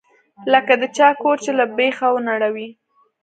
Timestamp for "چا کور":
0.97-1.37